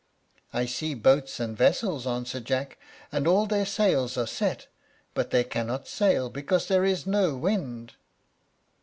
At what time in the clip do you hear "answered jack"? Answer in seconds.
2.07-2.79